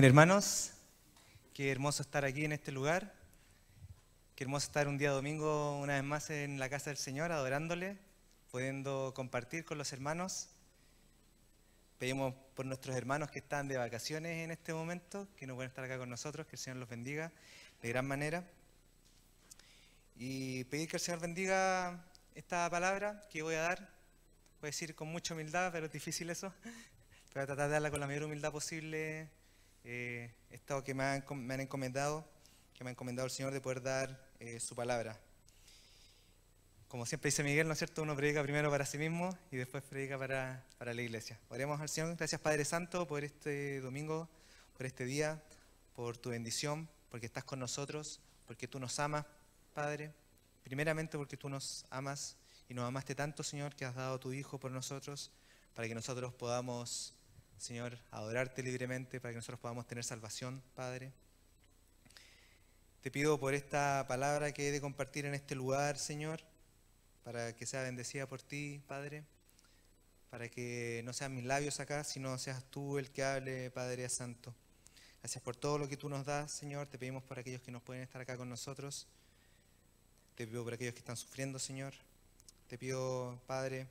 [0.00, 0.70] Bueno, hermanos,
[1.52, 3.12] qué hermoso estar aquí en este lugar.
[4.34, 7.98] Qué hermoso estar un día domingo una vez más en la casa del Señor, adorándole,
[8.50, 10.48] pudiendo compartir con los hermanos.
[11.98, 15.84] Pedimos por nuestros hermanos que están de vacaciones en este momento, que no pueden estar
[15.84, 17.30] acá con nosotros, que el Señor los bendiga
[17.82, 18.48] de gran manera.
[20.16, 23.80] Y pedir que el Señor bendiga esta palabra que voy a dar.
[24.62, 26.54] Voy a decir con mucha humildad, pero es difícil eso.
[27.34, 29.28] Voy a tratar de darla con la mayor humildad posible
[29.84, 32.28] eh, estado que me han, me han, encomendado,
[32.74, 35.18] que me ha encomendado el Señor de poder dar eh, su palabra.
[36.88, 38.02] Como siempre dice Miguel, ¿no es cierto?
[38.02, 41.38] Uno predica primero para sí mismo y después predica para, para la iglesia.
[41.48, 42.16] Oremos al Señor.
[42.16, 44.28] Gracias Padre Santo por este domingo,
[44.76, 45.40] por este día,
[45.94, 49.24] por tu bendición, porque estás con nosotros, porque tú nos amas,
[49.72, 50.12] Padre.
[50.64, 52.36] Primeramente porque tú nos amas
[52.68, 55.30] y nos amaste tanto, Señor, que has dado tu Hijo por nosotros,
[55.74, 57.14] para que nosotros podamos
[57.60, 61.12] Señor, adorarte libremente para que nosotros podamos tener salvación, Padre.
[63.02, 66.40] Te pido por esta palabra que he de compartir en este lugar, Señor,
[67.22, 69.24] para que sea bendecida por ti, Padre,
[70.30, 74.54] para que no sean mis labios acá, sino seas tú el que hable, Padre Santo.
[75.20, 76.86] Gracias por todo lo que tú nos das, Señor.
[76.86, 79.06] Te pedimos por aquellos que nos pueden estar acá con nosotros.
[80.34, 81.92] Te pido por aquellos que están sufriendo, Señor.
[82.68, 83.86] Te pido, Padre,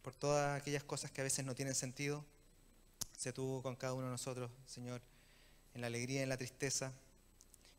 [0.00, 2.24] por todas aquellas cosas que a veces no tienen sentido,
[3.16, 5.00] Sé tú con cada uno de nosotros, Señor,
[5.74, 6.92] en la alegría en la tristeza,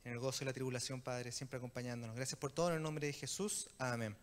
[0.04, 2.16] en el gozo y la tribulación, Padre, siempre acompañándonos.
[2.16, 3.70] Gracias por todo en el nombre de Jesús.
[3.78, 4.16] Amén.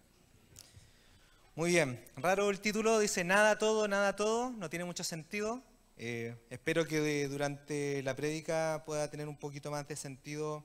[1.55, 5.63] Muy bien, raro el título, dice nada todo, nada todo, no tiene mucho sentido.
[5.99, 10.65] Eh, espero que durante la prédica pueda tener un poquito más de sentido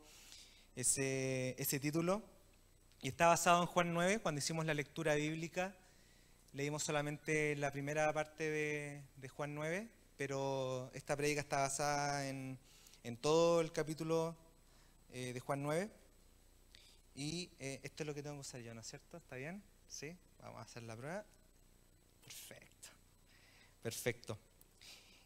[0.76, 2.24] ese, ese título.
[3.02, 5.76] Y está basado en Juan 9, cuando hicimos la lectura bíblica,
[6.54, 9.88] leímos solamente la primera parte de, de Juan 9,
[10.18, 12.58] pero esta predica está basada en,
[13.22, 14.36] todo el capítulo
[15.14, 15.90] eh, de Juan 9.
[17.16, 19.18] Y eh, esto es lo que tengo que usar yo, ¿no es cierto?
[19.18, 19.64] ¿Está bien?
[19.88, 20.16] ¿Sí?
[20.42, 21.24] Vamos a hacer la prueba.
[22.24, 22.90] Perfecto.
[23.82, 24.38] Perfecto.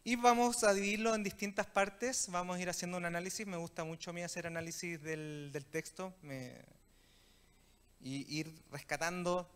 [0.04, 2.28] Y vamos a dividirlo en distintas partes.
[2.28, 3.46] Vamos a ir haciendo un análisis.
[3.46, 6.14] Me gusta mucho a mí hacer análisis del, texto.
[8.00, 9.48] y ir rescatando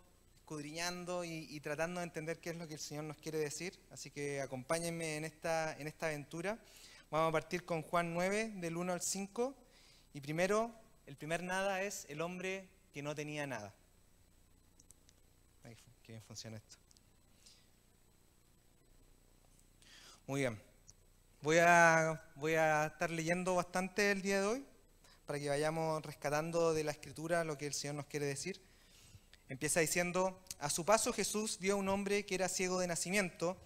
[0.47, 3.77] escudriñando y, tratando de entender qué es lo que el Señor nos quiere decir.
[3.91, 6.57] Así que acompáñenme en esta, en esta aventura.
[7.11, 9.57] Vamos a partir con Juan 9, del 1 al 5.
[10.15, 10.73] Y primero,
[11.07, 13.75] el primer nada es el hombre que no tenía nada.
[16.05, 16.77] qué bien funciona esto.
[20.29, 20.63] Muy bien.
[21.43, 24.65] Voy a, voy a estar leyendo bastante el día de hoy
[25.27, 28.61] para que vayamos rescatando de la escritura lo que el Señor nos quiere decir.
[29.49, 33.57] Empieza diciendo, a su paso Jesús vio a un hombre que era ciego de nacimiento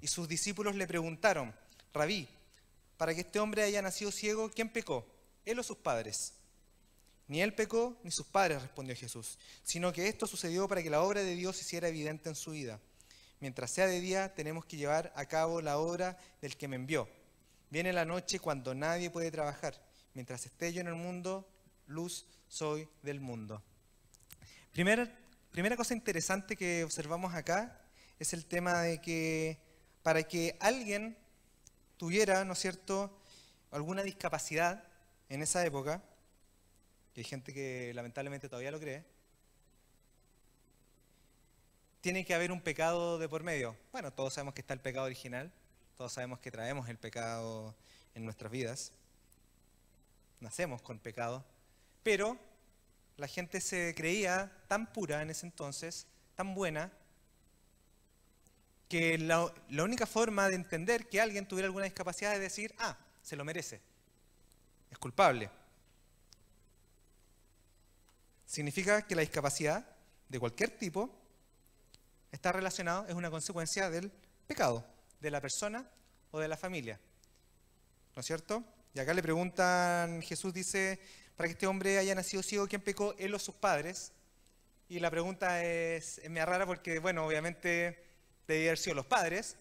[0.00, 1.54] y sus discípulos le preguntaron,
[1.92, 2.28] Rabí,
[2.96, 5.06] para que este hombre haya nacido ciego, ¿quién pecó?
[5.44, 6.34] ¿Él o sus padres?
[7.28, 11.02] Ni él pecó ni sus padres, respondió Jesús, sino que esto sucedió para que la
[11.02, 12.80] obra de Dios se hiciera evidente en su vida.
[13.40, 17.08] Mientras sea de día, tenemos que llevar a cabo la obra del que me envió.
[17.70, 19.74] Viene la noche cuando nadie puede trabajar.
[20.14, 21.46] Mientras esté yo en el mundo,
[21.86, 23.62] luz soy del mundo.
[24.72, 25.10] Primera
[25.56, 27.80] Primera cosa interesante que observamos acá
[28.18, 29.58] es el tema de que
[30.02, 31.16] para que alguien
[31.96, 33.18] tuviera, ¿no es cierto?,
[33.70, 34.84] alguna discapacidad
[35.30, 36.02] en esa época,
[37.14, 39.02] que hay gente que lamentablemente todavía lo cree,
[42.02, 43.78] tiene que haber un pecado de por medio.
[43.92, 45.50] Bueno, todos sabemos que está el pecado original,
[45.96, 47.74] todos sabemos que traemos el pecado
[48.14, 48.92] en nuestras vidas,
[50.38, 51.42] nacemos con pecado,
[52.02, 52.36] pero
[53.16, 56.92] la gente se creía tan pura en ese entonces, tan buena,
[58.88, 59.52] que la,
[59.82, 63.80] única forma de entender que alguien tuviera alguna discapacidad es decir, ah, se lo merece,
[64.90, 65.50] es culpable.
[68.44, 69.84] Significa que la discapacidad
[70.28, 71.10] de cualquier tipo
[72.30, 74.12] está relacionada, es una consecuencia del
[74.46, 74.84] pecado,
[75.20, 75.88] de la persona
[76.30, 77.00] o de la familia.
[78.14, 78.62] ¿No es cierto?
[78.94, 81.00] Y acá le preguntan, Jesús dice,
[81.36, 83.14] para que este hombre haya nacido ciego, ¿quién pecó?
[83.18, 84.12] Él o sus padres.
[84.88, 88.02] Y la pregunta es, es rara porque, bueno, obviamente
[88.46, 89.56] debía haber sido los padres,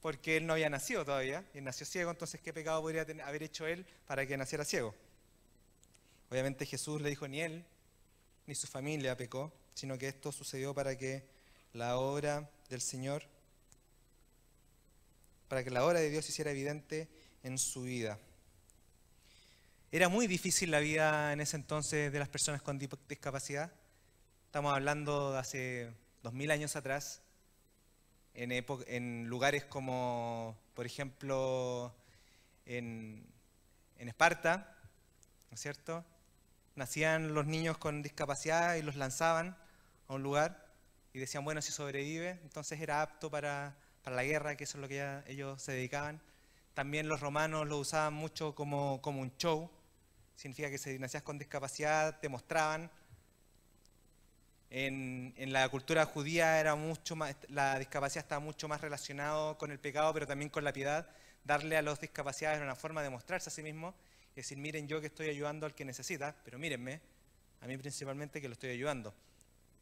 [0.00, 3.66] porque él no había nacido todavía, y nació ciego, entonces ¿qué pecado podría haber hecho
[3.66, 4.94] él para que naciera ciego?
[6.30, 7.64] Obviamente Jesús le dijo, ni él,
[8.46, 11.24] ni su familia pecó, sino que esto sucedió para que
[11.72, 13.24] la obra del Señor,
[15.48, 17.08] para que la obra de Dios hiciera evidente
[17.42, 18.18] en su vida.
[19.94, 23.70] Era muy difícil la vida en ese entonces de las personas con discapacidad.
[24.46, 27.22] Estamos hablando de hace dos mil años atrás,
[28.34, 31.94] en, en lugares como, por ejemplo,
[32.66, 33.24] en,
[33.98, 34.76] en Esparta,
[35.52, 36.04] ¿no es cierto?
[36.74, 39.56] Nacían los niños con discapacidad y los lanzaban
[40.08, 40.72] a un lugar
[41.12, 44.82] y decían, bueno, si sobrevive, entonces era apto para, para la guerra, que eso es
[44.82, 46.20] lo que ellos se dedicaban.
[46.74, 49.70] También los romanos lo usaban mucho como, como un show,
[50.36, 52.90] significa que si nacías con discapacidad te mostraban.
[54.70, 59.70] En, en, la cultura judía era mucho más, la discapacidad estaba mucho más relacionado con
[59.70, 61.08] el pecado, pero también con la piedad.
[61.44, 63.94] Darle a los discapacidades era una forma de mostrarse a sí mismo
[64.32, 67.00] y decir, miren yo que estoy ayudando al que necesita, pero mírenme,
[67.60, 69.14] a mí principalmente que lo estoy ayudando.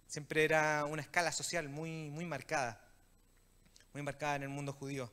[0.06, 2.78] Siempre era una escala social muy, muy marcada,
[3.94, 5.10] muy marcada en el mundo judío,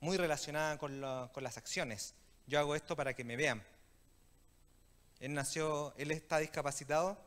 [0.00, 2.14] muy relacionada con las acciones.
[2.46, 3.62] Yo hago esto para que me vean.
[5.20, 7.18] Él nació, él está discapacitado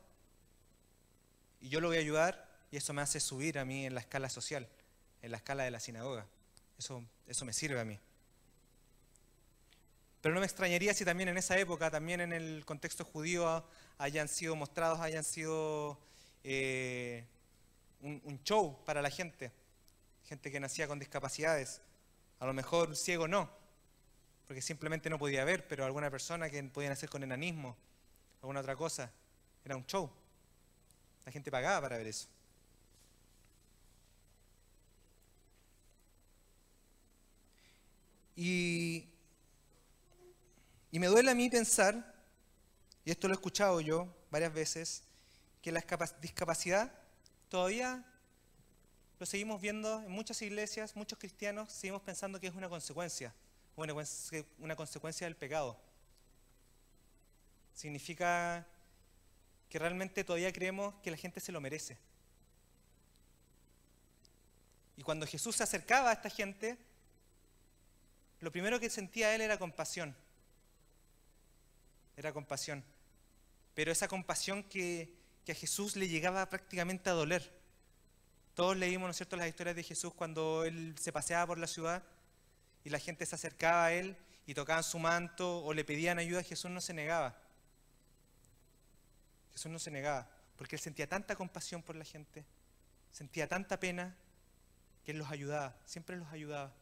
[1.59, 4.01] y yo lo voy a ayudar y eso me hace subir a mí en la
[4.01, 4.67] escala social,
[5.21, 6.27] en la escala de la sinagoga.
[6.77, 7.99] Eso, eso me sirve a mí.
[10.21, 13.65] Pero no me extrañaría si también en esa época, también en el contexto judío,
[13.97, 15.99] hayan sido mostrados, hayan sido
[16.43, 17.25] eh,
[18.01, 19.51] un, un, show para la gente.
[20.25, 21.81] Gente que nacía con discapacidades.
[22.39, 23.49] A lo mejor ciego no,
[24.47, 27.75] porque simplemente no podía ver, pero alguna persona que podía nacer con enanismo,
[28.41, 29.11] alguna otra cosa.
[29.65, 30.09] Era un show.
[31.25, 32.29] La gente pagaba para ver eso.
[38.37, 39.09] Y,
[40.91, 42.15] y me duele a mí pensar,
[43.03, 45.03] y esto lo he escuchado yo varias veces,
[45.61, 45.83] que la
[46.21, 46.93] discapacidad
[47.49, 48.05] todavía
[49.19, 53.33] lo seguimos viendo en muchas iglesias, muchos cristianos seguimos pensando que es una consecuencia,
[53.77, 53.93] una,
[54.59, 55.79] una consecuencia del pecado.
[57.73, 58.65] Significa
[59.69, 61.97] que realmente todavía creemos que la gente se lo merece.
[64.95, 66.77] Y cuando Jesús se acercaba a esta gente,
[68.39, 70.15] lo primero que sentía él era compasión.
[72.15, 72.83] Era compasión.
[73.75, 75.13] Pero esa compasión que,
[75.45, 77.55] que a Jesús le llegaba prácticamente a doler.
[78.55, 81.67] Todos leímos, ¿no es cierto?, las historias de Jesús cuando él se paseaba por la
[81.67, 82.03] ciudad
[82.87, 86.41] y la gente se acercaba a él y tocaban su manto o le pedían ayuda,
[86.41, 87.37] Jesús no se negaba.
[89.51, 92.45] Jesús no se negaba, porque él sentía tanta compasión por la gente,
[93.11, 94.15] sentía tanta pena,
[95.03, 96.73] que él los ayudaba, siempre los ayudaba.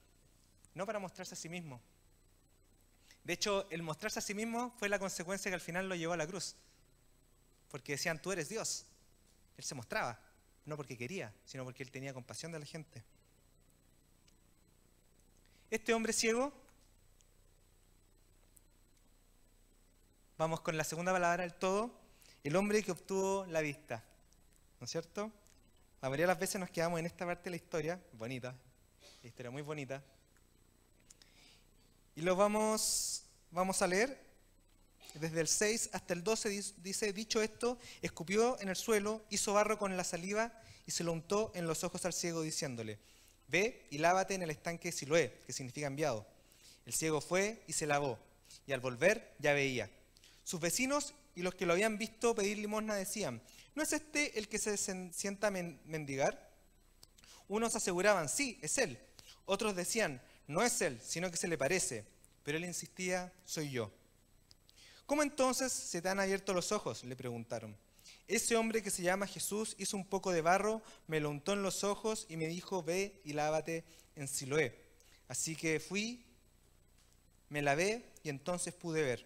[0.75, 1.81] No para mostrarse a sí mismo.
[3.23, 6.13] De hecho, el mostrarse a sí mismo fue la consecuencia que al final lo llevó
[6.13, 6.55] a la cruz.
[7.69, 8.85] Porque decían, tú eres Dios.
[9.57, 10.19] Él se mostraba,
[10.65, 13.03] no porque quería, sino porque él tenía compasión de la gente.
[15.71, 16.53] Este hombre ciego,
[20.37, 21.91] vamos con la segunda palabra, el todo,
[22.43, 24.03] el hombre que obtuvo la vista.
[24.79, 25.31] ¿No es cierto?
[26.01, 28.55] La mayoría de las veces nos quedamos en esta parte de la historia, bonita,
[29.23, 30.03] la historia muy bonita.
[32.15, 34.23] Y lo vamos, vamos a leer
[35.15, 36.49] desde el 6 hasta el 12.
[36.77, 40.53] Dice, dicho esto, escupió en el suelo, hizo barro con la saliva
[40.85, 42.99] y se lo untó en los ojos al ciego diciéndole,
[43.47, 46.25] ve y lávate en el estanque Siloé, que significa enviado.
[46.85, 48.19] El ciego fue y se lavó,
[48.67, 49.89] y al volver ya veía.
[50.43, 53.41] Sus vecinos y los que lo habían visto pedir limosna decían,
[53.73, 56.49] ¿no es este el que se sienta mendigar?
[57.47, 58.99] Unos aseguraban, sí, es él.
[59.45, 62.05] Otros decían, no es él, sino que se le parece.
[62.43, 63.91] Pero él insistía, soy yo.
[65.05, 67.03] ¿Cómo entonces se te han abierto los ojos?
[67.03, 67.75] le preguntaron.
[68.27, 71.61] Ese hombre que se llama Jesús hizo un poco de barro, me lo untó en
[71.61, 73.83] los ojos y me dijo, ve y lávate
[74.15, 74.75] en Siloé.
[75.27, 76.25] Así que fui,
[77.49, 79.25] me lavé y entonces pude ver.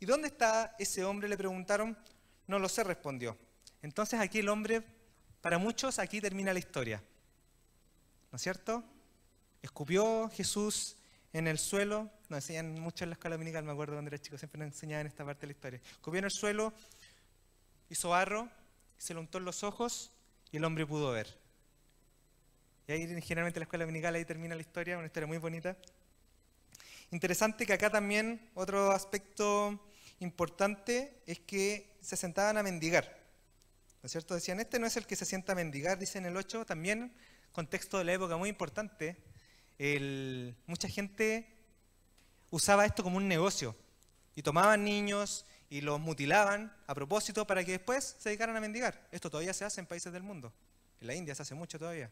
[0.00, 1.28] ¿Y dónde está ese hombre?
[1.28, 1.96] Le preguntaron.
[2.46, 3.38] No lo sé, respondió.
[3.82, 4.82] Entonces aquí el hombre,
[5.40, 7.02] para muchos, aquí termina la historia.
[8.30, 8.82] ¿No es cierto?
[9.62, 10.96] Escupió Jesús
[11.32, 14.36] en el suelo, nos enseñan mucho en la escuela dominical, me acuerdo cuando era chico,
[14.36, 15.80] siempre nos enseñaban esta parte de la historia.
[15.92, 16.72] Escupió en el suelo,
[17.92, 18.48] hizo barro,
[18.96, 20.12] se lo untó en los ojos
[20.50, 21.38] y el hombre pudo ver.
[22.88, 25.76] Y ahí generalmente en la escuela dominical ahí termina la historia, una historia muy bonita.
[27.10, 29.78] Interesante que acá también otro aspecto
[30.20, 33.04] importante es que se sentaban a mendigar.
[34.02, 34.34] ¿No es cierto?
[34.34, 37.14] Decían, este no es el que se sienta a mendigar, dice en el 8, también
[37.52, 39.22] contexto de la época muy importante.
[40.66, 41.46] mucha gente
[42.50, 43.76] usaba esto como un negocio
[44.34, 49.08] y tomaban niños y los mutilaban a propósito para que después se dedicaran a mendigar.
[49.10, 50.52] Esto todavía se hace en países del mundo.
[51.00, 52.10] En la India se hace mucho todavía.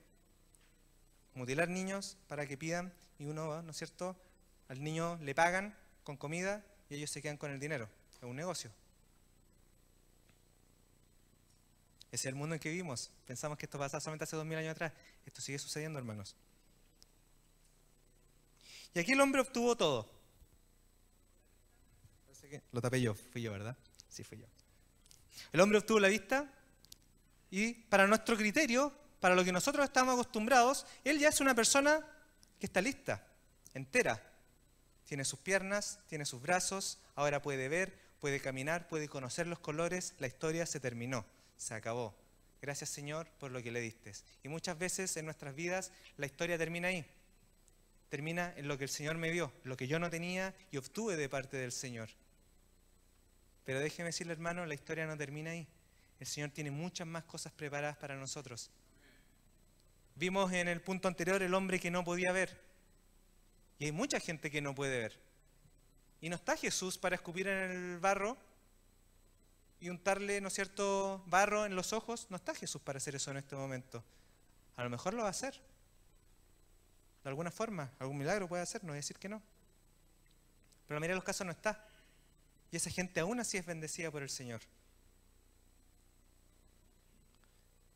[1.34, 4.16] Mutilar niños para que pidan y uno, ¿no es cierto?,
[4.68, 7.86] al niño le pagan con comida y ellos se quedan con el dinero.
[8.16, 8.70] Es un negocio.
[12.10, 13.10] Ese es el mundo en que vivimos.
[13.26, 14.94] Pensamos que esto pasaba solamente hace dos mil años atrás.
[15.26, 16.34] Esto sigue sucediendo, hermanos.
[18.94, 20.19] Y aquí el hombre obtuvo todo.
[22.72, 23.76] Lo tapé yo, fui yo, ¿verdad?
[24.08, 24.46] Sí, fui yo.
[25.52, 26.50] El hombre obtuvo la vista
[27.50, 32.06] y para nuestro criterio, para lo que nosotros estamos acostumbrados, él ya es una persona
[32.58, 33.26] que está lista,
[33.74, 34.26] entera.
[35.04, 40.14] Tiene sus piernas, tiene sus brazos, ahora puede ver, puede caminar, puede conocer los colores,
[40.18, 41.26] la historia se terminó,
[41.56, 42.14] se acabó.
[42.62, 44.12] Gracias Señor por lo que le diste.
[44.44, 47.04] Y muchas veces en nuestras vidas la historia termina ahí.
[48.08, 51.16] Termina en lo que el Señor me dio, lo que yo no tenía y obtuve
[51.16, 52.10] de parte del Señor.
[53.70, 55.64] Pero déjeme decirle hermano, la historia no termina ahí.
[56.18, 58.68] El Señor tiene muchas más cosas preparadas para nosotros.
[60.16, 62.60] Vimos en el punto anterior el hombre que no podía ver.
[63.78, 65.20] Y hay mucha gente que no puede ver.
[66.20, 68.36] Y no está Jesús para escupir en el barro
[69.78, 72.26] y untarle, ¿no es cierto?, barro en los ojos.
[72.28, 74.02] No está Jesús para hacer eso en este momento.
[74.74, 75.60] A lo mejor lo va a hacer.
[77.22, 79.40] De alguna forma, algún milagro puede hacer, no voy a decir que no.
[80.88, 81.86] Pero la mayoría de los casos no está.
[82.72, 84.60] Y esa gente aún así es bendecida por el Señor.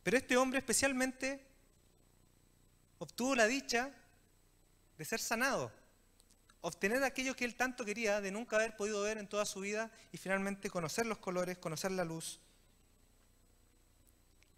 [0.03, 1.45] Pero este hombre especialmente
[2.99, 3.91] obtuvo la dicha
[4.99, 5.73] de ser sanado,
[6.61, 9.91] obtener aquello que él tanto quería, de nunca haber podido ver en toda su vida
[10.13, 12.41] y finalmente conocer los colores, conocer la luz.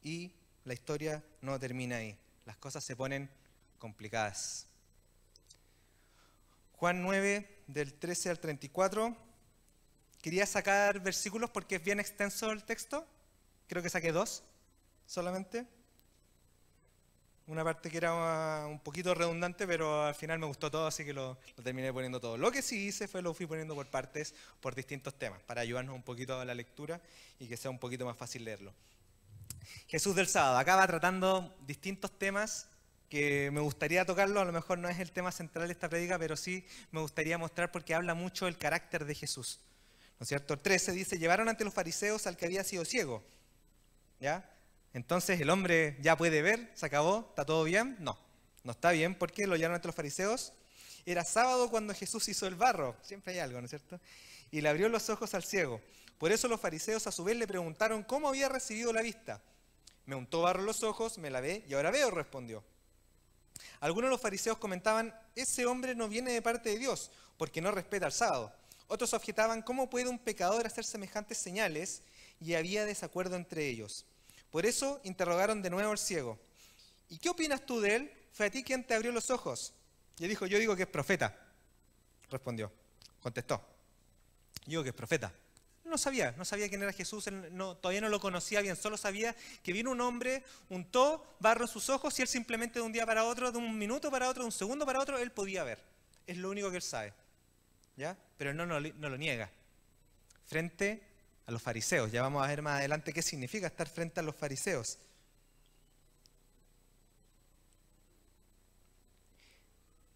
[0.03, 0.33] Y
[0.65, 3.31] la historia no termina ahí, las cosas se ponen
[3.79, 4.67] complicadas.
[6.73, 9.26] Juan 9, del 13 al 34.
[10.27, 13.07] Quería sacar versículos porque es bien extenso el texto.
[13.69, 14.43] Creo que saqué dos
[15.07, 15.65] solamente.
[17.47, 21.13] Una parte que era un poquito redundante, pero al final me gustó todo, así que
[21.13, 22.37] lo, terminé poniendo todo.
[22.37, 25.95] Lo que sí hice fue lo fui poniendo por partes, por distintos temas, para ayudarnos
[25.95, 27.01] un poquito a la lectura
[27.39, 28.75] y que sea un poquito más fácil leerlo.
[29.87, 30.59] Jesús del sábado.
[30.59, 32.67] Acaba tratando distintos temas
[33.09, 36.19] que me gustaría tocarlo, a lo mejor no es el tema central de esta prédica,
[36.19, 39.61] pero sí me gustaría mostrar porque habla mucho del carácter de Jesús.
[40.19, 40.55] ¿No es cierto?
[40.55, 43.23] El 13 dice, llevaron ante los fariseos al que había sido ciego.
[44.19, 44.51] ¿Ya?
[44.95, 47.97] Entonces el hombre ya puede ver, se acabó, está todo bien.
[48.01, 48.19] No,
[48.65, 50.55] no está bien porque lo llevaron ante los fariseos.
[51.05, 54.01] Era sábado cuando Jesús hizo el barro, siempre hay algo, ¿no es cierto?
[54.51, 55.81] Y le abrió los ojos al ciego.
[56.19, 59.43] Por eso los fariseos a su vez le preguntaron cómo había recibido la vista.
[60.07, 62.65] Me untó barro los ojos, me lavé y ahora veo, respondió.
[63.81, 67.71] Algunos de los fariseos comentaban, ese hombre no viene de parte de Dios porque no
[67.71, 68.53] respeta el sábado.
[68.89, 72.03] Otros objetaban, ¿cómo puede un pecador hacer semejantes señales?
[72.41, 74.07] Y había desacuerdo entre ellos.
[74.51, 76.39] Por eso interrogaron de nuevo al ciego.
[77.09, 78.13] ¿Y qué opinas tú de él?
[78.33, 79.73] Fue a ti quien te abrió los ojos.
[80.19, 81.37] Y él dijo, yo digo que es profeta.
[82.31, 82.73] Respondió,
[83.21, 83.57] contestó.
[84.65, 85.33] Yo digo que es profeta.
[85.85, 89.37] No sabía, no sabía quién era Jesús, no, todavía no lo conocía bien, solo sabía
[89.63, 93.07] que vino un hombre, untó barro en sus ojos y él simplemente de un día
[93.07, 95.81] para otro, de un minuto para otro, de un segundo para otro, él podía ver.
[96.27, 97.15] Es lo único que él sabe.
[97.97, 98.17] ¿Ya?
[98.37, 99.51] Pero no lo niega.
[100.47, 101.03] Frente
[101.47, 102.13] a los fariseos.
[102.13, 104.99] Ya vamos a ver más adelante qué significa estar frente a los fariseos.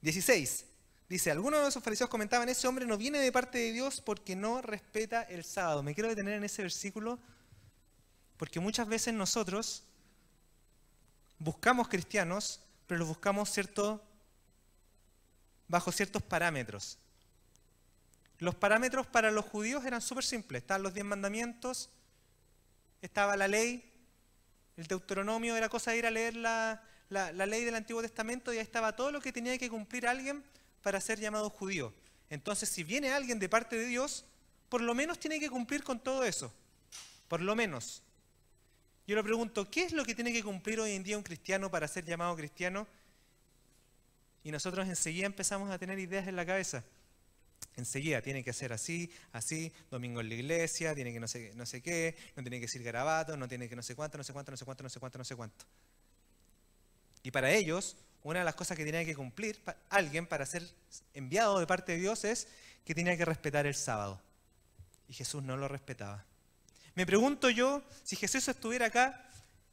[0.00, 0.66] Dieciséis.
[1.08, 4.36] Dice, algunos de esos fariseos comentaban, ese hombre no viene de parte de Dios porque
[4.36, 5.82] no respeta el sábado.
[5.82, 7.18] Me quiero detener en ese versículo
[8.36, 9.82] porque muchas veces nosotros
[11.38, 14.00] buscamos cristianos, pero los buscamos cierto,
[15.66, 16.99] bajo ciertos parámetros.
[18.40, 20.62] Los parámetros para los judíos eran súper simples.
[20.62, 21.90] Estaban los diez mandamientos,
[23.02, 23.84] estaba la ley,
[24.78, 28.62] el Deuteronomio era cosa de ir a leer la, ley del Antiguo Testamento y ahí
[28.62, 30.42] estaba todo lo que tenía que cumplir alguien
[30.80, 31.92] para ser llamado judío.
[32.30, 34.24] Entonces, si viene alguien de parte de Dios,
[34.70, 36.50] por lo menos tiene que cumplir con todo eso.
[37.28, 38.02] Por lo menos.
[39.06, 41.70] Yo le pregunto, ¿qué es lo que tiene que cumplir hoy en día un cristiano
[41.70, 42.86] para ser llamado cristiano?
[44.42, 46.84] Y nosotros enseguida empezamos a tener ideas en la cabeza.
[47.76, 51.64] Enseguida tiene que ser así, así, domingo en la iglesia, tiene que no sé, no
[51.66, 54.32] sé qué, no tiene que decir garabato, no tiene que no sé cuánto, no sé
[54.32, 55.64] cuánto, no sé cuánto, no sé cuánto, no sé cuánto.
[57.22, 60.68] Y para ellos, una de las cosas que tenía que cumplir alguien para ser
[61.14, 62.48] enviado de parte de Dios es
[62.84, 64.20] que tenía que respetar el sábado.
[65.08, 66.24] Y Jesús no lo respetaba.
[66.94, 69.28] Me pregunto yo, si Jesús estuviera acá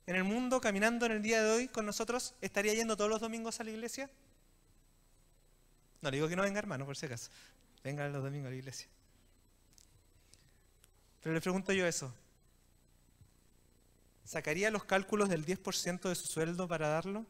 [0.06, 3.22] en el mundo caminando en el día de hoy con nosotros, ¿estaría yendo todos los
[3.22, 4.10] domingos a la iglesia?
[6.02, 7.30] No le digo que no venga hermano, por si acaso.
[7.88, 8.86] Vengan los domingos a la iglesia.
[11.24, 12.14] Pero le pregunto yo eso.
[14.26, 17.26] ¿Sacaría los cálculos del 10% de su sueldo para darlo?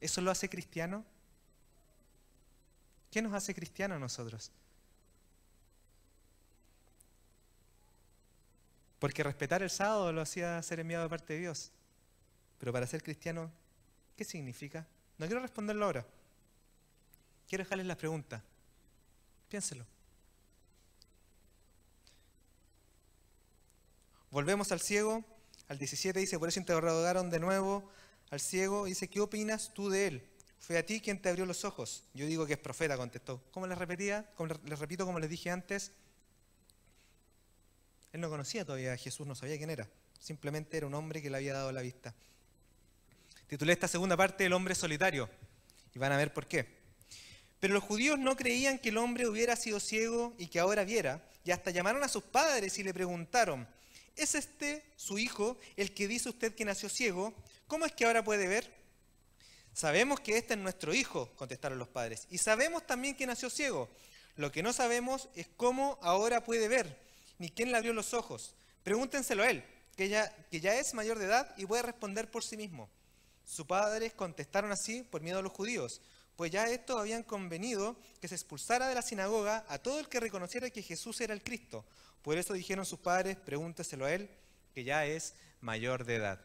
[0.00, 1.04] ¿Eso lo hace cristiano?
[3.10, 4.50] ¿Qué nos hace cristiano a nosotros?
[9.00, 11.72] Porque respetar el sábado lo hacía ser enviado de parte de Dios.
[12.58, 13.52] Pero para ser cristiano,
[14.16, 14.86] ¿qué significa?
[15.18, 16.06] No quiero responderlo ahora.
[17.50, 18.44] Quiero dejarles la pregunta.
[19.48, 19.84] Piénselo.
[24.30, 25.24] Volvemos al ciego.
[25.66, 27.90] Al 17 dice, por eso interrogaron de nuevo
[28.30, 28.84] al ciego.
[28.84, 30.30] Dice, ¿qué opinas tú de él?
[30.60, 32.04] Fue a ti quien te abrió los ojos.
[32.14, 33.42] Yo digo que es profeta, contestó.
[33.50, 34.30] ¿Cómo les repetía?
[34.64, 35.90] Les repito, como les dije antes,
[38.12, 39.88] él no conocía todavía a Jesús, no sabía quién era.
[40.20, 42.14] Simplemente era un hombre que le había dado la vista.
[43.48, 45.28] Titulé esta segunda parte El hombre solitario.
[45.92, 46.79] Y van a ver por qué.
[47.60, 51.22] Pero los judíos no creían que el hombre hubiera sido ciego y que ahora viera.
[51.44, 53.68] Y hasta llamaron a sus padres y le preguntaron,
[54.16, 57.34] ¿es este su hijo, el que dice usted que nació ciego?
[57.66, 58.80] ¿Cómo es que ahora puede ver?
[59.74, 62.26] Sabemos que este es nuestro hijo, contestaron los padres.
[62.30, 63.88] Y sabemos también que nació ciego.
[64.36, 66.98] Lo que no sabemos es cómo ahora puede ver,
[67.38, 68.54] ni quién le abrió los ojos.
[68.82, 69.62] Pregúntenselo a él,
[69.96, 72.88] que ya, que ya es mayor de edad y puede responder por sí mismo.
[73.44, 76.00] Sus padres contestaron así por miedo a los judíos,
[76.40, 80.20] pues ya estos habían convenido que se expulsara de la sinagoga a todo el que
[80.20, 81.84] reconociera que Jesús era el Cristo.
[82.22, 84.30] Por eso dijeron sus padres, pregúnteselo a él,
[84.72, 86.40] que ya es mayor de edad.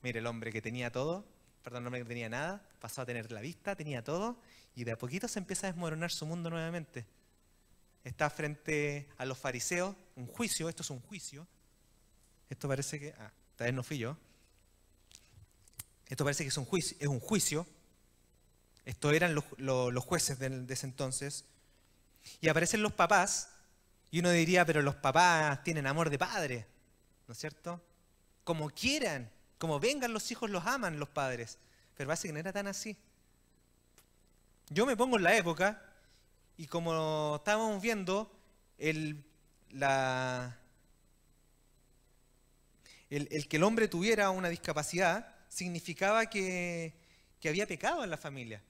[0.00, 1.26] Mire, el hombre que tenía todo,
[1.62, 4.40] perdón, el hombre que tenía nada, pasó a tener la vista, tenía todo,
[4.74, 7.04] y de a poquito se empieza a desmoronar su mundo nuevamente.
[8.02, 11.46] Está frente a los fariseos, un juicio, esto es un juicio.
[12.48, 14.16] Esto parece que, ah, tal vez no fui yo,
[16.08, 16.96] esto parece que es un juicio.
[16.98, 17.66] Es un juicio.
[18.90, 21.44] Estos eran los, jueces de, ese entonces.
[22.40, 23.50] Y aparecen los papás,
[24.10, 26.66] y uno diría, pero los papás tienen amor de padre,
[27.28, 27.80] ¿no es cierto?
[28.42, 31.58] Como quieran, como vengan los hijos, los aman los padres.
[31.96, 32.96] Pero parece que no era tan así.
[34.68, 35.80] Yo me pongo en la época,
[36.56, 38.28] y como estábamos viendo,
[38.76, 39.22] el
[43.48, 46.94] que el hombre tuviera una discapacidad significaba que,
[47.44, 48.62] había pecado en la familia.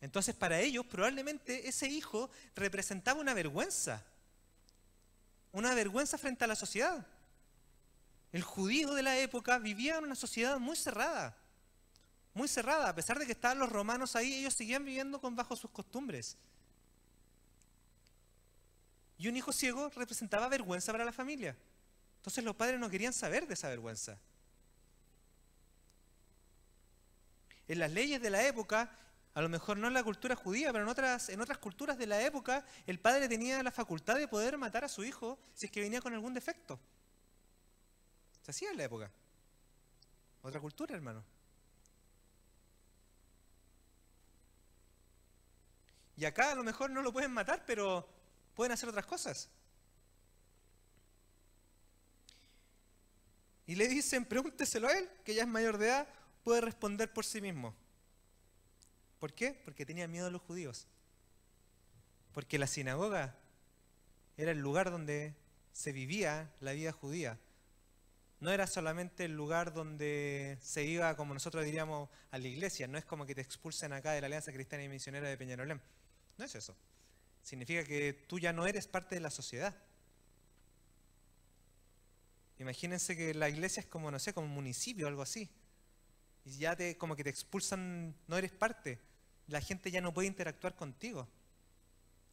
[0.00, 4.04] Entonces para ellos probablemente ese hijo representaba una vergüenza,
[5.52, 7.06] una vergüenza frente a la sociedad.
[8.32, 11.36] El judío de la época vivía en una sociedad muy cerrada,
[12.32, 15.56] muy cerrada, a pesar de que estaban los romanos ahí, ellos seguían viviendo con bajo
[15.56, 16.36] sus costumbres.
[19.18, 21.56] Y un hijo ciego representaba vergüenza para la familia.
[22.16, 24.18] Entonces los padres no querían saber de esa vergüenza.
[27.70, 28.90] en las leyes de la época,
[29.34, 32.06] a lo mejor no en la cultura judía, pero en otras, en otras culturas de
[32.06, 35.72] la época, el padre tenía la facultad de poder matar a su hijo si es
[35.72, 36.80] que venía con algún defecto.
[38.42, 39.10] Se hacía en la época.
[40.42, 41.22] Otra cultura, hermano.
[46.16, 48.08] Y acá a lo mejor no lo pueden matar, pero
[48.54, 49.48] pueden hacer otras cosas.
[53.66, 56.08] Y le dicen, pregúnteselo a él, que ya es mayor de edad,
[56.42, 57.74] puede responder por sí mismo.
[59.20, 59.52] ¿Por qué?
[59.64, 60.88] Porque tenía miedo a los judíos.
[62.32, 63.36] Porque la sinagoga
[64.36, 65.36] era el lugar donde
[65.72, 67.38] se vivía la vida judía.
[68.40, 72.88] No era solamente el lugar donde se iba, como nosotros diríamos, a la iglesia.
[72.88, 75.80] No es como que te expulsen acá de la Alianza Cristiana y Misionera de Peñarolén.
[76.38, 76.74] No es eso.
[77.42, 79.76] Significa que tú ya no eres parte de la sociedad.
[82.58, 85.50] Imagínense que la iglesia es como, no sé, como un municipio o algo así
[86.44, 88.98] y ya te, como que te expulsan, no eres parte.
[89.48, 91.26] La gente ya no puede interactuar contigo.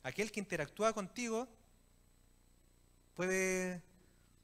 [0.03, 1.47] Aquel que interactúa contigo
[3.15, 3.81] puede,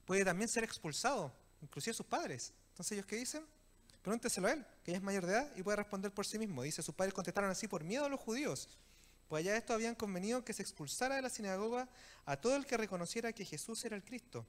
[0.05, 2.53] puede también ser expulsado, inclusive sus padres.
[2.69, 3.45] Entonces, ¿ellos qué dicen?
[4.01, 6.63] Pregúnteselo a él, que ya es mayor de edad y puede responder por sí mismo.
[6.63, 8.67] Dice, sus padres contestaron así por miedo a los judíos.
[9.29, 11.87] Pues allá estos habían convenido que se expulsara de la sinagoga
[12.25, 14.45] a todo el que reconociera que Jesús era el Cristo.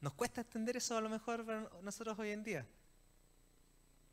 [0.00, 2.66] Nos cuesta entender eso a lo mejor para nosotros hoy en día.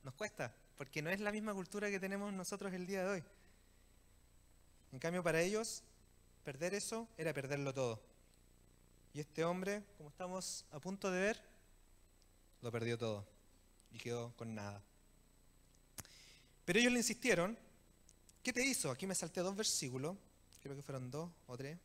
[0.03, 3.23] Nos cuesta, porque no es la misma cultura que tenemos nosotros el día de hoy.
[4.91, 5.83] En cambio, para ellos,
[6.43, 8.01] perder eso era perderlo todo.
[9.13, 11.41] Y este hombre, como estamos a punto de ver,
[12.61, 13.25] lo perdió todo
[13.91, 14.81] y quedó con nada.
[16.65, 17.57] Pero ellos le insistieron,
[18.43, 18.91] ¿qué te hizo?
[18.91, 20.17] Aquí me salté dos versículos,
[20.61, 21.77] creo que fueron dos o tres.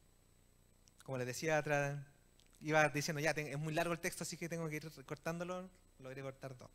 [1.05, 1.99] Como les decía atrás,
[2.61, 6.13] iba diciendo, ya, es muy largo el texto, así que tengo que ir cortándolo, lo
[6.13, 6.71] iré cortar todo.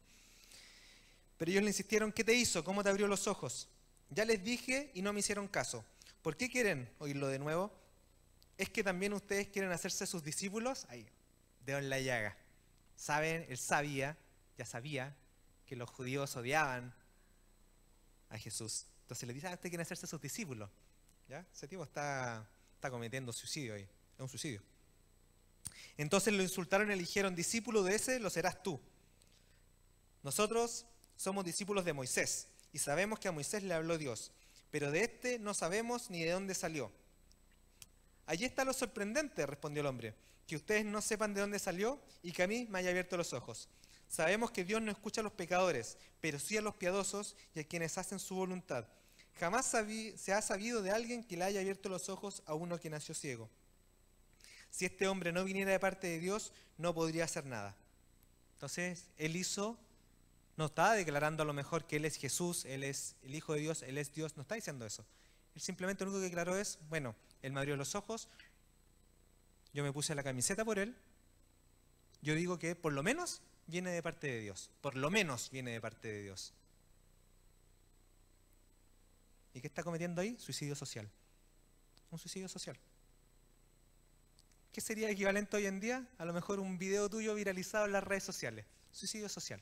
[1.38, 2.64] Pero ellos le insistieron, ¿qué te hizo?
[2.64, 3.70] ¿Cómo te abrió los ojos?
[4.10, 5.86] Ya les dije y no me hicieron caso.
[6.22, 7.72] ¿Por qué quieren oírlo de nuevo?
[8.58, 10.86] Es que también ustedes quieren hacerse sus discípulos.
[10.90, 11.08] Ahí,
[11.66, 12.36] dedo en la llaga.
[12.96, 14.18] Saben, él sabía,
[14.58, 15.16] ya sabía,
[15.68, 16.94] que los judíos odiaban
[18.30, 18.86] a Jesús.
[19.02, 20.70] Entonces le dice, ah, usted quiere hacerse sus discípulos.
[21.30, 21.46] ¿Ya?
[21.54, 23.84] Ese tipo está, está cometiendo suicidio ahí.
[23.84, 24.62] Es un suicidio.
[25.98, 28.80] Entonces lo insultaron y le dijeron, discípulo de ese lo serás tú.
[30.24, 30.86] Nosotros
[31.18, 34.32] somos discípulos de Moisés y sabemos que a Moisés le habló Dios,
[34.72, 36.92] pero de este no sabemos ni de dónde salió.
[38.26, 42.32] allí está lo sorprendente, respondió el hombre, que ustedes no sepan de dónde salió y
[42.32, 43.68] que a mí me haya abierto los ojos.
[44.08, 47.64] Sabemos que Dios no escucha a los pecadores, pero sí a los piadosos y a
[47.66, 48.86] quienes hacen su voluntad.
[49.40, 49.66] Jamás
[50.16, 53.14] se ha sabido de alguien que le haya abierto los ojos a uno que nació
[53.14, 53.50] ciego.
[54.70, 57.76] Si este hombre no viniera de parte de Dios, no podría hacer nada.
[58.54, 59.78] Entonces, él hizo,
[60.58, 63.62] no está declarando a lo mejor que él es Jesús, él es el Hijo de
[63.62, 65.06] Dios, él es Dios, no está diciendo eso.
[65.56, 68.28] Él simplemente lo único que declaró es, bueno, él me abrió los ojos,
[69.72, 70.96] yo me puse la camiseta por él,
[72.24, 75.72] yo digo que por lo menos viene de parte de Dios, por lo menos viene
[75.72, 76.54] de parte de Dios.
[79.54, 80.38] ¿Y qué está cometiendo ahí?
[80.40, 81.10] Suicidio social.
[82.10, 82.78] Un suicidio social.
[84.72, 86.08] ¿Qué sería equivalente hoy en día?
[86.18, 88.66] A lo mejor un video tuyo viralizado en las redes sociales.
[88.92, 89.62] Suicidio social.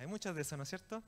[0.00, 1.00] Hay muchos de eso, ¿no es cierto?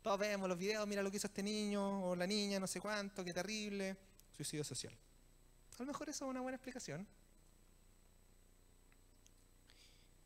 [0.00, 2.80] Todos vemos los videos, mira lo que hizo este niño o la niña, no sé
[2.80, 3.96] cuánto, qué terrible.
[4.34, 4.96] Suicidio social.
[5.74, 7.06] A lo mejor eso es una buena explicación.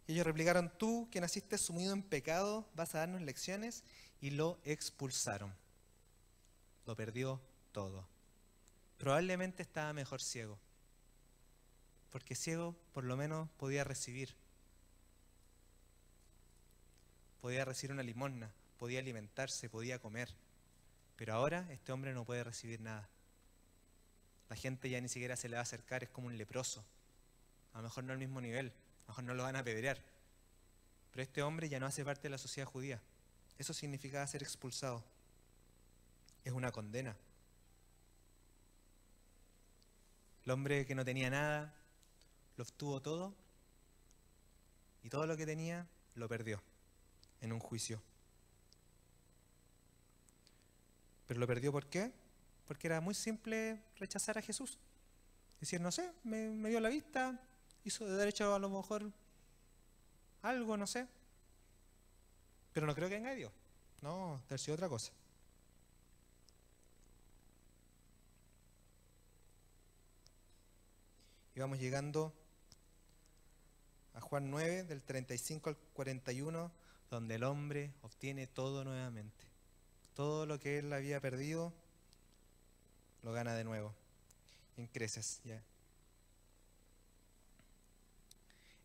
[0.07, 3.83] Y ellos replicaron, tú que naciste sumido en pecado, vas a darnos lecciones
[4.21, 5.53] y lo expulsaron.
[6.87, 7.41] Lo perdió
[7.73, 8.07] todo.
[8.99, 10.61] Probablemente estaba mejor ciego
[12.11, 14.37] porque ciego por lo menos podía recibir.
[17.41, 20.35] Podía recibir una limosna, podía alimentarse, podía comer.
[21.17, 23.09] Pero ahora este hombre no puede recibir nada.
[24.49, 26.85] La gente ya ni siquiera se le va a acercar, es como un leproso.
[27.73, 30.03] A lo mejor no al mismo nivel, a lo mejor no lo van a apedrear.
[31.13, 33.01] Pero este hombre ya no hace parte de la sociedad judía.
[33.59, 35.05] Eso significaba ser expulsado.
[36.45, 37.17] Es una condena.
[40.45, 41.75] El hombre que no tenía nada,
[42.57, 43.35] lo obtuvo todo
[45.03, 46.63] y todo lo que tenía lo perdió
[47.41, 48.03] en un juicio.
[51.27, 52.13] Pero lo perdió ¿por qué?
[52.67, 54.79] Porque era muy simple rechazar a Jesús.
[55.61, 57.39] Decir, no sé, me, dio la vista,
[57.85, 59.13] hizo de derecho a lo mejor
[60.43, 61.07] algo, no sé.
[62.73, 63.53] Pero no creo que venga Dios.
[64.01, 65.13] No, debe sido otra cosa.
[71.55, 72.33] Y vamos llegando
[74.15, 76.73] a Juan 9, del 35 al 41,
[77.11, 79.45] donde el hombre obtiene todo nuevamente.
[80.15, 81.73] Todo lo que él había perdido,
[83.23, 83.95] lo gana de nuevo.
[84.77, 85.63] En creces, ya.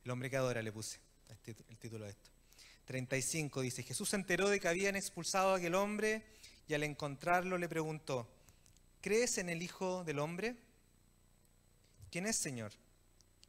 [0.03, 0.99] El hombre que adora le puse
[1.69, 2.31] el título de esto.
[2.85, 6.23] 35 dice, Jesús se enteró de que habían expulsado a aquel hombre
[6.67, 8.27] y al encontrarlo le preguntó,
[9.01, 10.55] ¿crees en el Hijo del Hombre?
[12.11, 12.71] ¿Quién es, Señor?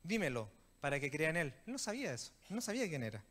[0.03, 1.55] Dímelo para que crea en él.
[1.67, 3.23] Él no sabía eso, él no sabía quién era.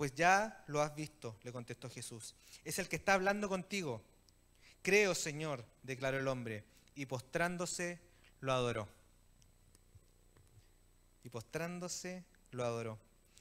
[0.00, 2.34] Pues ya lo has visto, le contestó Jesús.
[2.64, 4.00] Es el que está hablando contigo.
[4.80, 8.00] Creo, Señor, declaró el hombre, y postrándose
[8.40, 8.88] lo adoró.
[11.22, 12.98] Y postrándose lo adoró.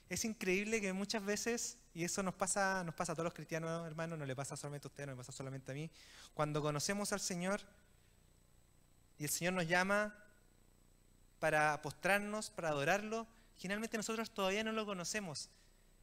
[0.10, 3.88] Es increíble que muchas veces, y eso nos pasa, nos pasa a todos los cristianos,
[3.88, 5.90] hermanos, no le pasa solamente a usted, no le pasa solamente a mí,
[6.34, 7.62] cuando conocemos al Señor
[9.18, 10.14] y el Señor nos llama
[11.40, 15.50] para postrarnos, para adorarlo, generalmente nosotros todavía no lo conocemos,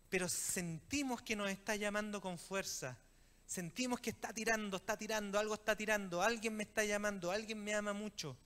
[0.09, 2.99] pero sentimos que nos está llamando con fuerza.
[3.47, 7.75] Sentimos que está tirando, está tirando, algo está tirando, alguien me está llamando, alguien me
[7.75, 8.37] ama mucho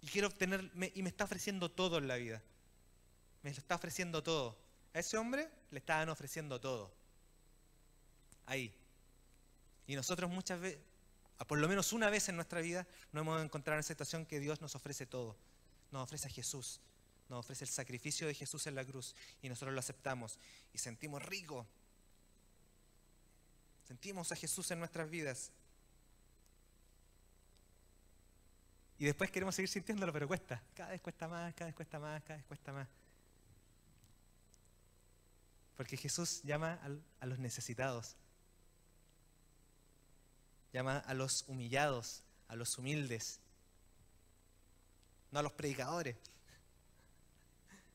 [0.00, 2.42] y quiero obtener y me está ofreciendo todo en la vida.
[3.42, 4.58] Me está ofreciendo todo.
[4.92, 6.92] A ese hombre le estaban ofreciendo todo.
[8.46, 8.74] Ahí.
[9.86, 10.80] Y nosotros muchas veces,
[11.46, 14.40] por lo menos una vez en nuestra vida, nos hemos encontrado en esa situación que
[14.40, 15.36] Dios nos ofrece todo
[15.94, 16.80] nos ofrece a Jesús,
[17.28, 20.38] nos ofrece el sacrificio de Jesús en la cruz y nosotros lo aceptamos
[20.72, 21.66] y sentimos rico.
[23.86, 25.50] Sentimos a Jesús en nuestras vidas.
[28.98, 30.62] Y después queremos seguir sintiéndolo, pero cuesta.
[30.74, 32.88] Cada vez cuesta más, cada vez cuesta más, cada vez cuesta más.
[35.76, 36.80] Porque Jesús llama
[37.20, 38.16] a los necesitados.
[40.72, 43.40] Llama a los humillados, a los humildes
[45.34, 46.16] no a los predicadores.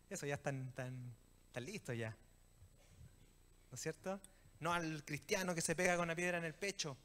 [0.09, 1.15] Eso ya están, tan,
[1.55, 2.09] listos ya.
[3.69, 4.19] ¿No es cierto?
[4.59, 6.97] No al cristiano que se pega con una piedra en el pecho.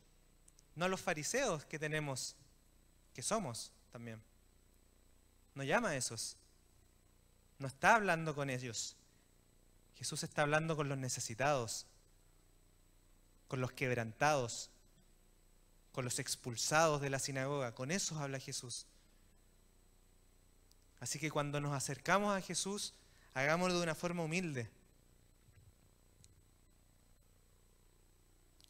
[0.74, 2.36] No a los fariseos que tenemos,
[3.12, 4.22] que somos también.
[5.54, 6.36] No llama a esos.
[7.58, 8.96] No está hablando con ellos.
[9.96, 11.86] Jesús está hablando con los necesitados,
[13.46, 14.70] con los quebrantados,
[15.92, 17.74] con los expulsados de la sinagoga.
[17.74, 18.86] Con esos habla Jesús.
[21.04, 22.94] Así que cuando nos acercamos a Jesús,
[23.34, 24.70] hagámoslo de una forma humilde.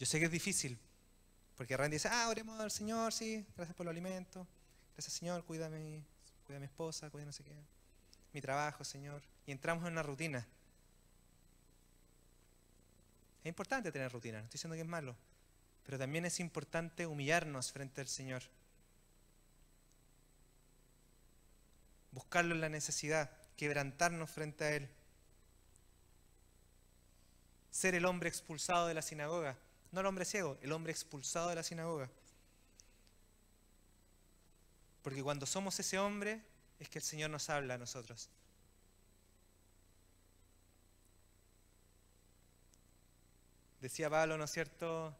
[0.00, 0.76] Yo sé que es difícil,
[1.56, 4.48] porque Randy dice, ah, oremos al Señor, sí, gracias por los alimentos,
[4.96, 7.54] Gracias, Señor, mi, cuida a mi esposa, cuida no sé qué.
[8.32, 9.22] Mi trabajo, Señor.
[9.46, 10.44] Y entramos en una rutina.
[13.44, 15.14] Es importante tener rutina, no estoy diciendo que es malo.
[15.84, 18.42] Pero también es importante humillarnos frente al Señor.
[22.14, 24.88] Buscarlo en la necesidad, quebrantarnos frente a Él.
[27.72, 29.58] Ser el hombre expulsado de la sinagoga.
[29.90, 32.08] No el hombre ciego, el hombre expulsado de la sinagoga.
[35.02, 36.40] Porque cuando somos ese hombre
[36.78, 38.30] es que el Señor nos habla a nosotros.
[43.80, 45.14] Decía Pablo, ¿no es cierto?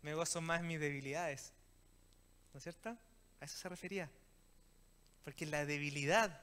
[0.00, 1.52] Me gozo más mis debilidades.
[2.54, 2.96] ¿No es cierto?
[3.40, 4.10] A eso se refería.
[5.24, 6.42] Porque la debilidad,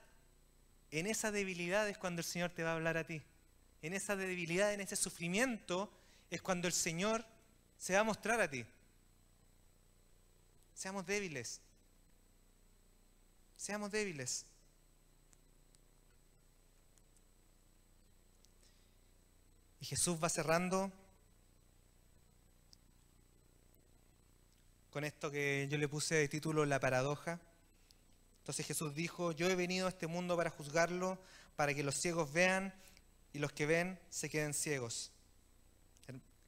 [0.89, 3.21] en esa debilidad es cuando el Señor te va a hablar a ti.
[3.81, 5.91] En esa debilidad, en ese sufrimiento,
[6.29, 7.25] es cuando el Señor
[7.77, 8.65] se va a mostrar a ti.
[10.73, 11.61] Seamos débiles.
[13.55, 14.45] Seamos débiles.
[19.79, 20.91] Y Jesús va cerrando
[24.91, 27.39] con esto que yo le puse de título La paradoja.
[28.41, 31.21] Entonces Jesús dijo, yo he venido a este mundo para juzgarlo,
[31.55, 32.73] para que los ciegos vean
[33.33, 35.11] y los que ven se queden ciegos.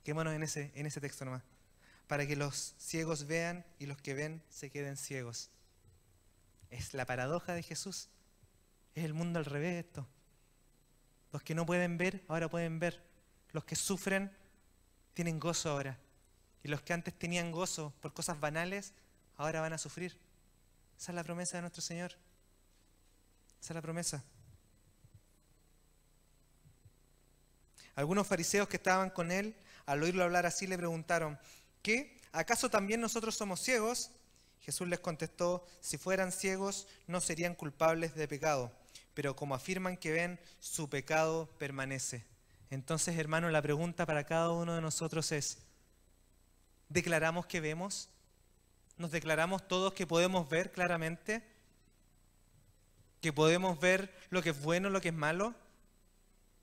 [0.03, 1.43] Quémonos en ese, en ese texto nomás.
[2.07, 5.49] Para que los ciegos vean y los que ven se queden ciegos.
[6.71, 8.09] Es la paradoja de Jesús.
[8.95, 10.07] Es el mundo al revés esto.
[11.31, 13.01] Los que no pueden ver, ahora pueden ver.
[13.51, 14.35] Los que sufren,
[15.13, 15.99] tienen gozo ahora.
[16.63, 18.93] Y los que antes tenían gozo por cosas banales,
[19.37, 20.17] ahora van a sufrir.
[21.03, 22.13] Esa es la promesa de nuestro Señor.
[23.59, 24.23] Esa es la promesa.
[27.95, 29.53] Algunos fariseos que estaban con él
[29.85, 31.37] al oírlo hablar así le preguntaron,
[31.81, 32.17] ¿qué?
[32.31, 34.11] ¿Acaso también nosotros somos ciegos?
[34.61, 38.71] Jesús les contestó, si fueran ciegos no serían culpables de pecado,
[39.13, 42.23] pero como afirman que ven, su pecado permanece.
[42.69, 45.57] Entonces, hermano, la pregunta para cada uno de nosotros es,
[46.87, 48.07] ¿declaramos que vemos?
[49.03, 51.43] ¿Nos declaramos todos que podemos ver claramente?
[53.19, 55.53] ¿Que podemos ver lo que es bueno, lo que es malo?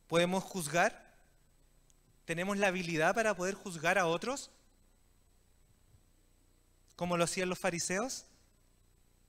[0.09, 1.13] ¿Podemos juzgar?
[2.25, 4.51] ¿Tenemos la habilidad para poder juzgar a otros?
[6.97, 8.25] Como lo hacían los fariseos.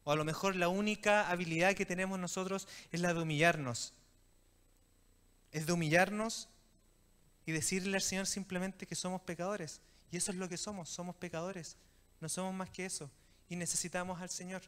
[0.05, 3.93] O a lo mejor la única habilidad que tenemos nosotros es la de humillarnos.
[5.51, 6.47] Es de humillarnos
[7.45, 9.81] y decirle al Señor simplemente que somos pecadores.
[10.11, 11.75] Y eso es lo que somos, somos pecadores.
[12.21, 13.11] No somos más que eso.
[13.49, 14.61] Y necesitamos al Señor.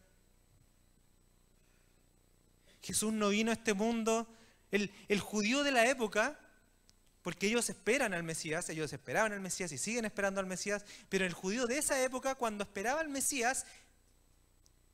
[2.81, 4.27] Jesús no vino a este mundo.
[4.71, 6.37] El, el judío de la época
[7.23, 11.25] porque ellos esperan al Mesías, ellos esperaban al Mesías y siguen esperando al Mesías, pero
[11.25, 13.65] el judío de esa época, cuando esperaba al Mesías,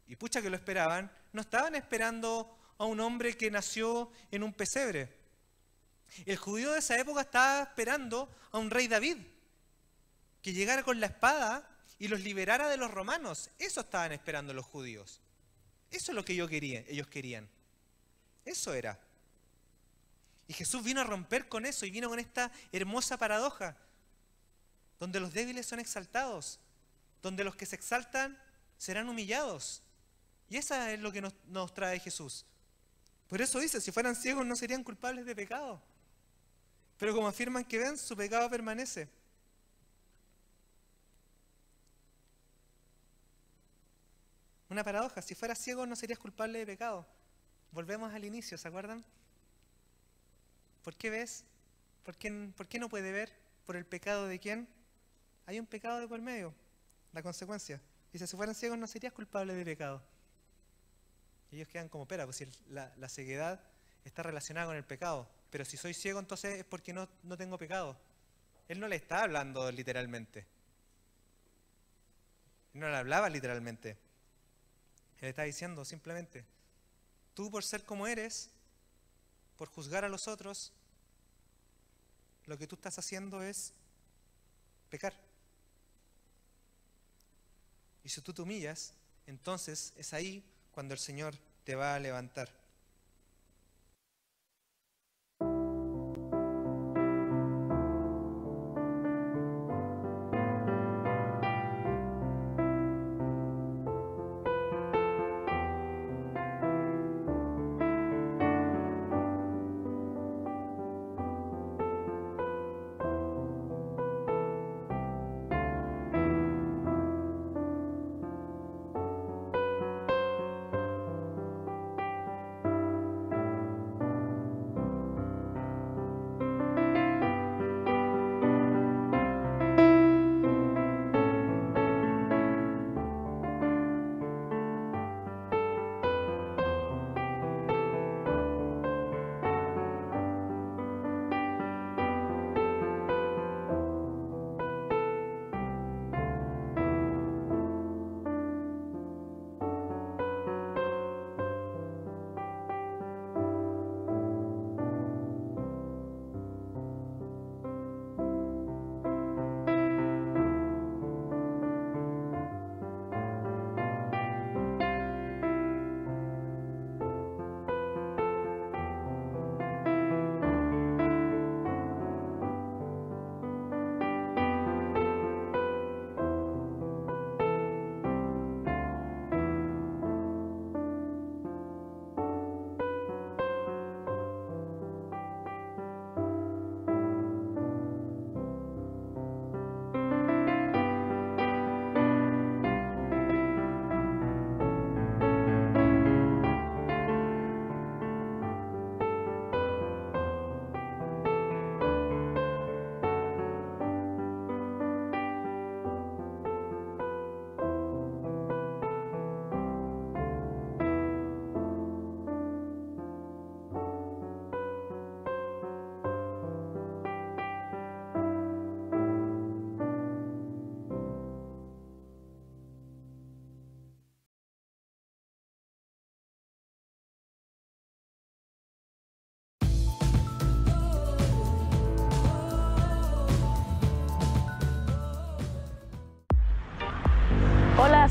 [0.07, 4.53] y pucha que lo esperaban, no estaban esperando a un hombre que nació en un
[4.53, 5.11] pesebre.
[6.25, 9.17] El judío de esa época estaba esperando a un rey David,
[10.43, 11.67] que llegara con la espada
[11.99, 13.51] y los liberara de los romanos.
[13.59, 15.21] Eso estaban esperando los judíos.
[15.91, 16.85] Eso es lo que ellos querían.
[16.87, 17.47] Ellos querían.
[18.45, 18.99] Eso era.
[20.47, 23.77] Y Jesús vino a romper con eso y vino con esta hermosa paradoja,
[24.97, 26.59] donde los débiles son exaltados,
[27.21, 28.41] donde los que se exaltan
[28.77, 29.83] serán humillados.
[30.49, 32.45] Y eso es lo que nos, trae Jesús.
[33.27, 35.79] Por eso dice, si fueran ciegos no serían culpables de pecado.
[36.97, 39.07] Pero como afirman que ven, su pecado permanece.
[44.69, 47.05] Una paradoja, si fueras ciego no serías culpable de pecado.
[47.71, 49.03] Volvemos al inicio, ¿se acuerdan?
[50.83, 51.43] ¿Por qué ves?
[52.03, 53.31] ¿Por qué, no puede ver?
[53.65, 54.67] ¿Por el pecado de quién?
[55.45, 56.53] Hay un pecado de por medio,
[57.13, 57.81] la consecuencia.
[58.11, 60.01] Dice, si fueran ciegos no serías culpable de pecado.
[61.51, 63.59] Ellos quedan como pera, pues si la, ceguedad
[64.05, 65.29] está relacionada con el pecado.
[65.51, 67.99] Pero si soy ciego entonces es porque no, tengo pecado.
[68.67, 70.47] Él no le está hablando literalmente.
[72.73, 73.97] No le hablaba literalmente.
[75.21, 76.45] Él está diciendo simplemente,
[77.33, 78.49] tú por ser como eres,
[79.57, 80.71] por juzgar a los otros,
[82.45, 83.73] lo que tú estás haciendo es
[84.89, 85.13] pecar.
[88.03, 88.93] Y si tú te humillas,
[89.27, 92.49] entonces es ahí cuando el Señor te va a levantar.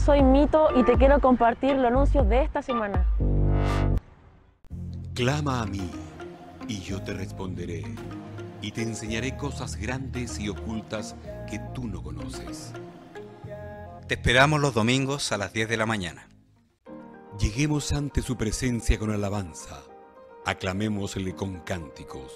[0.08, 3.06] Soy Mito y te quiero compartir los anuncios de esta semana.
[5.12, 5.90] Clama a mí
[6.66, 7.84] y yo te responderé
[8.62, 11.14] y te enseñaré cosas grandes y ocultas
[11.46, 12.72] que tú no conoces.
[14.06, 16.26] Te esperamos los domingos a las 10 de la mañana.
[17.38, 19.82] Lleguemos ante su presencia con alabanza,
[20.46, 22.32] aclamémosle con cánticos.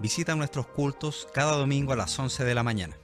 [0.00, 2.98] Visita nuestros cultos cada domingo a las 11 de la mañana.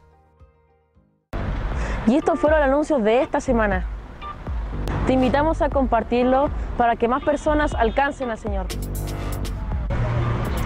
[2.07, 3.85] Y estos fueron los anuncios de esta semana.
[5.07, 8.67] Te invitamos a compartirlo para que más personas alcancen al Señor.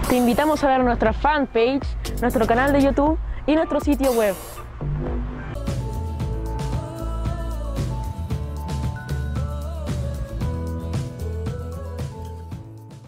[0.07, 1.87] Te invitamos a ver nuestra fanpage,
[2.21, 4.35] nuestro canal de YouTube y nuestro sitio web